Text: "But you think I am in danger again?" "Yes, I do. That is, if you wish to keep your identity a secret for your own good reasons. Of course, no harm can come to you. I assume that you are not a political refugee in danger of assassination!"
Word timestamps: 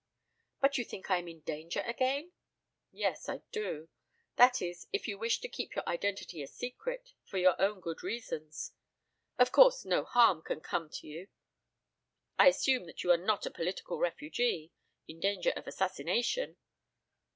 "But 0.61 0.79
you 0.79 0.83
think 0.83 1.11
I 1.11 1.19
am 1.19 1.27
in 1.27 1.41
danger 1.41 1.81
again?" 1.81 2.31
"Yes, 2.91 3.29
I 3.29 3.43
do. 3.51 3.87
That 4.35 4.59
is, 4.59 4.87
if 4.91 5.07
you 5.07 5.19
wish 5.19 5.39
to 5.41 5.47
keep 5.47 5.75
your 5.75 5.87
identity 5.87 6.41
a 6.41 6.47
secret 6.47 7.13
for 7.23 7.37
your 7.37 7.53
own 7.61 7.81
good 7.81 8.01
reasons. 8.01 8.71
Of 9.37 9.51
course, 9.51 9.85
no 9.85 10.03
harm 10.03 10.41
can 10.41 10.59
come 10.59 10.89
to 10.89 11.05
you. 11.07 11.27
I 12.39 12.47
assume 12.47 12.85
that 12.85 13.03
you 13.03 13.11
are 13.11 13.15
not 13.15 13.45
a 13.45 13.51
political 13.51 13.99
refugee 13.99 14.71
in 15.07 15.19
danger 15.19 15.51
of 15.51 15.67
assassination!" 15.67 16.57